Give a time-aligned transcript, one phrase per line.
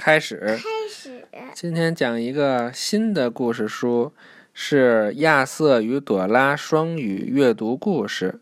[0.00, 0.38] 开始。
[0.38, 0.56] 开
[0.90, 1.26] 始。
[1.52, 4.14] 今天讲一个新的故事书，
[4.54, 8.40] 是亚瑟与朵拉双语阅读故事。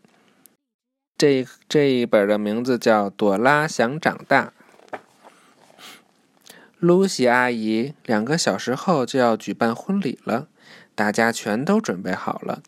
[1.17, 4.53] 这这一本的名字叫《朵拉想长大》。
[6.77, 10.47] 露西阿姨两个小时后就要举办婚礼了，
[10.95, 12.63] 大家全都准备好了。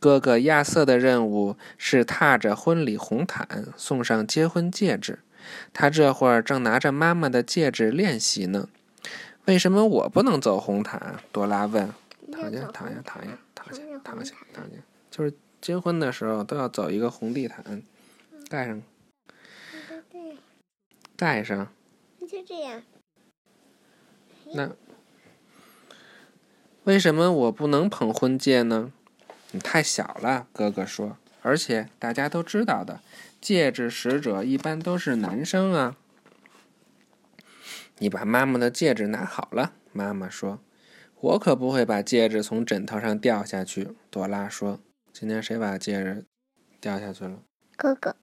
[0.00, 5.20] 哥哥亚瑟的任务是踏着婚礼红毯送上结婚戒指。
[5.72, 8.68] 他这会儿正拿着妈妈的戒指练习呢。
[9.46, 11.20] 为什么我不能走红毯？
[11.30, 11.92] 朵拉问。
[12.32, 14.76] 躺下，躺下，躺下，躺下，躺下，躺下。
[15.10, 17.82] 就是结婚的时候都要走一个红地毯，
[18.48, 18.82] 盖上。
[21.16, 21.68] 盖上。
[22.20, 22.82] 就这样。
[24.54, 24.70] 那
[26.84, 28.92] 为什么我不能捧婚戒呢？
[29.52, 31.16] 你太小了，哥哥说。
[31.44, 33.00] 而且大家都知道的。
[33.38, 35.98] 戒指使者一般都是男生啊。
[37.98, 40.60] 你把妈妈的戒指拿好了，妈妈说
[41.20, 44.80] ：“我可不会把戒指从枕头上掉下去。”朵拉说
[45.12, 46.24] ：“今天谁把戒指
[46.80, 47.42] 掉下去了？”
[47.76, 48.16] 哥哥。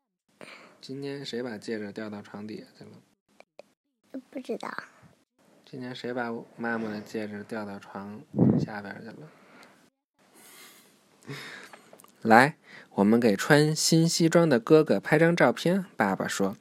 [0.82, 4.22] 今天谁把戒指掉到床底下去了？
[4.32, 4.70] 不知道。
[5.64, 8.22] 今天谁把妈妈的戒指掉到床
[8.60, 9.32] 下边去了？
[12.22, 12.56] 来。
[12.96, 15.86] 我们给穿新西装的哥哥拍张照片。
[15.96, 16.58] 爸爸说：“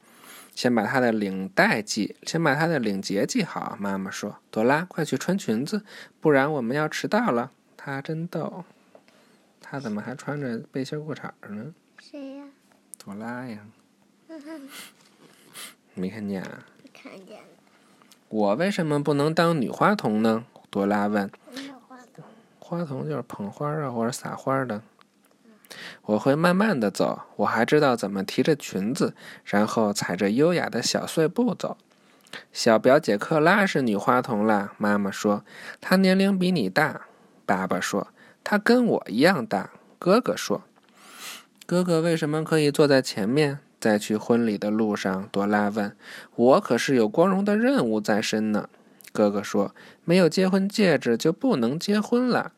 [0.55, 5.83] 先把他的领带系，先把他的领结系好。”妈妈说：“朵拉，快去穿裙子，
[6.21, 8.63] 不然我们要迟到了。”他真逗，
[9.59, 11.73] 他怎么还穿着背心裤衩呢？
[11.99, 12.45] 谁呀？
[13.03, 13.59] 朵拉呀。
[15.93, 16.65] 没看见啊？
[16.93, 17.47] 看见了。
[18.29, 20.45] 我为什么不能当女花童呢？
[20.69, 21.29] 朵拉问。
[21.87, 22.25] 花童？
[22.59, 24.81] 花童就是捧花啊，或者撒花的。
[26.03, 29.13] 我会慢慢的走，我还知道怎么提着裙子，
[29.45, 31.77] 然后踩着优雅的小碎步走。
[32.53, 35.43] 小表姐克拉是女花童啦，妈妈说，
[35.79, 37.01] 她年龄比你大。
[37.45, 38.07] 爸爸说，
[38.43, 39.71] 她跟我一样大。
[39.99, 40.63] 哥哥说，
[41.65, 43.59] 哥哥为什么可以坐在前面？
[43.79, 45.97] 在去婚礼的路上，朵拉问
[46.35, 48.69] 我，可是有光荣的任务在身呢。
[49.11, 52.51] 哥哥说，没有结婚戒指就不能结婚了。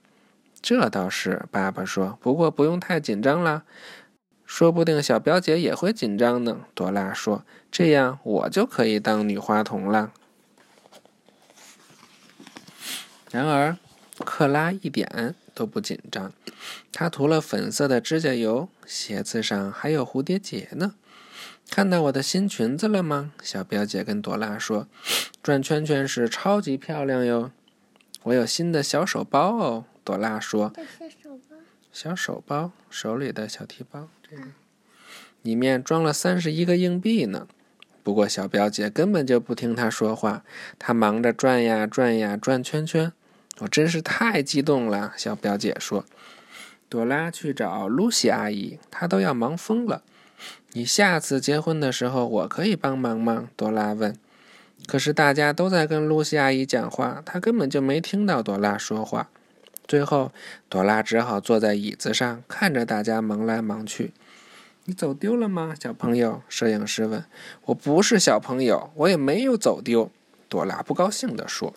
[0.64, 2.18] 这倒是，爸爸说。
[2.22, 3.64] 不过不用太紧张啦，
[4.46, 6.62] 说不定小表姐也会紧张呢。
[6.74, 10.14] 朵拉说：“这样我就可以当女花童了。”
[13.30, 13.78] 然而，
[14.20, 16.32] 克拉一点都不紧张。
[16.94, 20.96] 她涂了粉色的指甲油，鞋子上还有蝴蝶结呢。
[21.70, 23.34] 看到我的新裙子了吗？
[23.42, 24.88] 小表姐跟朵拉说
[25.44, 27.52] ：“转圈圈时超级漂亮哟。”
[28.24, 29.84] 我有新的小手包哦。
[30.04, 31.56] 朵拉说：“小手包，
[31.92, 34.44] 小手包，手里的小提包，这个
[35.42, 37.48] 里面装了三十一个硬币呢。
[38.04, 40.44] 不过小表姐根本就不听她说话，
[40.78, 43.14] 她忙着转呀转呀转圈圈。
[43.60, 46.06] 我真是太激动了。”小表姐说
[46.90, 50.04] ：“朵拉去找露西阿姨，她都要忙疯了。
[50.74, 54.16] 你下次结婚的时候，我可以帮忙吗？”朵拉问。
[54.86, 59.30] 可是大家都在跟露西阿姨讲话，她根本就没听到朵拉说话。
[59.86, 60.32] 最后，
[60.70, 64.14] 朵拉只好坐在椅子上，看着大家忙来忙去。
[64.86, 67.26] “你走丢了吗，小朋友？”摄影师问。
[67.66, 70.12] “我不是小朋友，我也没有走丢。”
[70.50, 71.74] 朵拉不高兴地说。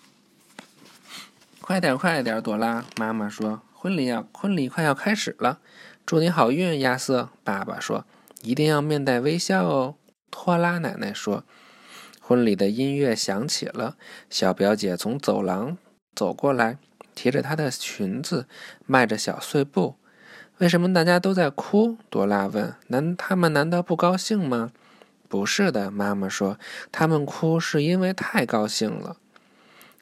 [1.60, 5.60] “快点，快点！”朵拉妈妈说，“婚礼要婚礼快要开始了，
[6.06, 8.06] 祝你好运，亚瑟。”爸爸说
[8.42, 9.94] ，“一定要面带微笑哦。”
[10.30, 11.44] 托拉奶奶说。
[12.20, 13.96] 婚礼的音乐响起了，
[14.28, 15.78] 小表姐从走廊。
[16.18, 16.78] 走过来，
[17.14, 18.48] 提着她的裙子，
[18.86, 19.94] 迈着小碎步。
[20.58, 21.96] 为什么大家都在哭？
[22.10, 22.74] 朵拉问。
[22.88, 24.72] 难，他们难道不高兴吗？
[25.28, 26.58] 不是的，妈妈说，
[26.90, 29.16] 他们哭是因为太高兴了。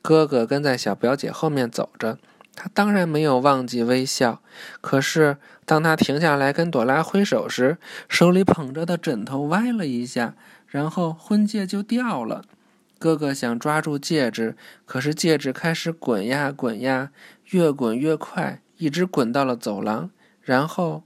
[0.00, 2.16] 哥哥跟在小表姐后面走着，
[2.54, 4.40] 他当然没有忘记微笑。
[4.80, 7.76] 可是，当他停下来跟朵拉挥手时，
[8.08, 10.34] 手里捧着的枕头歪了一下，
[10.66, 12.42] 然后婚戒就掉了。
[12.98, 17.12] 哥哥想抓住戒指，可是戒指开始滚呀滚呀，
[17.50, 20.10] 越滚越快，一直滚到了走廊，
[20.40, 21.04] 然后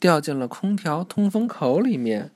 [0.00, 2.32] 掉进了空调通风口里面。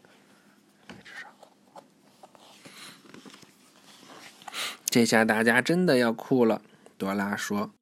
[4.84, 6.62] 这下大家真的要哭了。
[6.96, 7.72] 朵拉说：“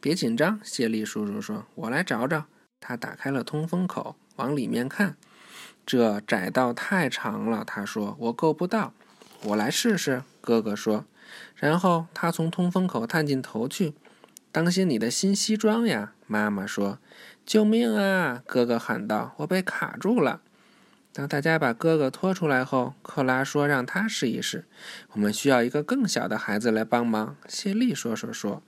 [0.00, 2.44] 别紧张。”谢利叔叔说：“我来找找。”
[2.80, 5.16] 他打开了通风口，往里面看。
[5.84, 8.94] 这窄道太长了，他说：“我够不到。”
[9.42, 11.04] 我来试试，哥哥说。
[11.54, 13.94] 然后他从通风口探进头去，
[14.52, 16.12] 当心你的新西装呀！
[16.26, 16.98] 妈妈说。
[17.44, 18.42] 救命啊！
[18.44, 20.40] 哥哥喊道：“我被卡住了。”
[21.14, 24.64] 当大家把哥哥拖出来后，克拉说让他试一试。
[25.12, 27.36] 我们需要一个更小的孩子来帮忙。
[27.46, 28.62] 谢利说说说，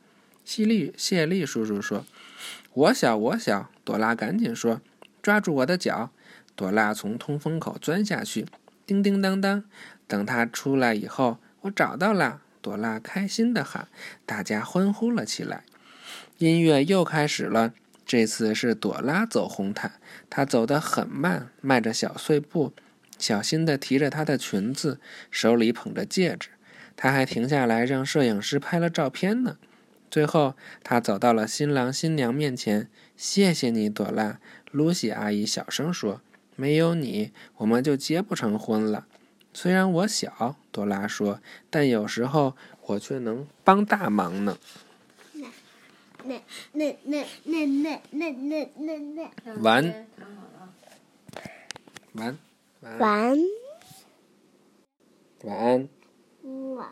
[0.45, 2.07] 谢利谢利叔叔说
[2.73, 4.81] ：“我小我小。”朵拉赶紧说
[5.21, 6.11] ：“抓住我的脚！”
[6.55, 8.47] 朵拉从通风口钻下去，
[8.89, 9.63] 叮叮当当。
[10.07, 12.41] 等他出来以后，我找到了。
[12.63, 13.89] 朵拉开心地喊，
[14.27, 15.65] 大家欢呼了起来。
[16.39, 17.75] 音乐又开始了。
[18.07, 19.93] 这次是朵拉走红毯，
[20.31, 22.73] 她走得很慢，迈着小碎步，
[23.19, 24.99] 小心地提着她的裙子，
[25.31, 26.49] 手里捧着戒指。
[26.97, 29.59] 她还停下来让摄影师拍了照片呢。
[30.11, 32.89] 最后，她走到了新郎新娘面前。
[33.15, 34.41] “谢谢你，朵拉。”
[34.73, 36.23] 露西阿姨小声说
[36.59, 39.07] ，“没有你，我们就结不成婚了。”
[39.55, 41.41] 虽然我小，朵拉说，
[41.71, 44.59] 但有时候我却能帮大忙呢。
[46.25, 48.99] 那那那那那那那那那
[49.45, 50.07] 那，完
[52.13, 52.39] 完，
[52.99, 53.49] 完
[55.45, 55.89] 晚安。
[56.75, 56.89] 晚。